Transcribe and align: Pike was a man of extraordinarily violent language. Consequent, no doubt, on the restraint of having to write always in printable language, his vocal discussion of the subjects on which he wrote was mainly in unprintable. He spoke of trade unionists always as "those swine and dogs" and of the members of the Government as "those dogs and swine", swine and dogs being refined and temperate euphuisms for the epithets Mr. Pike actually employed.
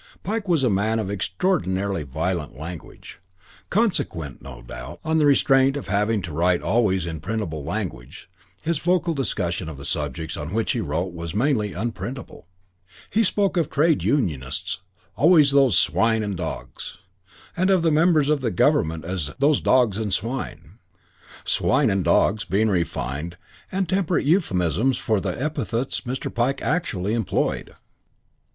Pike 0.23 0.47
was 0.47 0.63
a 0.63 0.69
man 0.71 0.97
of 0.97 1.11
extraordinarily 1.11 2.01
violent 2.01 2.57
language. 2.57 3.19
Consequent, 3.69 4.41
no 4.41 4.63
doubt, 4.63 4.99
on 5.05 5.19
the 5.19 5.27
restraint 5.27 5.77
of 5.77 5.89
having 5.89 6.23
to 6.23 6.31
write 6.33 6.63
always 6.63 7.05
in 7.05 7.19
printable 7.19 7.63
language, 7.63 8.27
his 8.63 8.79
vocal 8.79 9.13
discussion 9.13 9.69
of 9.69 9.77
the 9.77 9.85
subjects 9.85 10.35
on 10.35 10.55
which 10.55 10.71
he 10.71 10.81
wrote 10.81 11.13
was 11.13 11.35
mainly 11.35 11.73
in 11.73 11.77
unprintable. 11.77 12.47
He 13.11 13.23
spoke 13.23 13.57
of 13.57 13.69
trade 13.69 14.01
unionists 14.01 14.79
always 15.15 15.49
as 15.49 15.51
"those 15.51 15.77
swine 15.77 16.23
and 16.23 16.35
dogs" 16.35 16.97
and 17.55 17.69
of 17.69 17.83
the 17.83 17.91
members 17.91 18.31
of 18.31 18.41
the 18.41 18.49
Government 18.49 19.05
as 19.05 19.29
"those 19.37 19.61
dogs 19.61 19.99
and 19.99 20.11
swine", 20.11 20.79
swine 21.45 21.91
and 21.91 22.03
dogs 22.03 22.43
being 22.43 22.69
refined 22.69 23.37
and 23.71 23.87
temperate 23.87 24.25
euphuisms 24.25 24.97
for 24.97 25.21
the 25.21 25.39
epithets 25.39 26.01
Mr. 26.07 26.33
Pike 26.33 26.59
actually 26.63 27.13
employed. 27.13 27.75